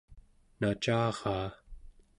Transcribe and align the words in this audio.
nacaraa 0.59 1.49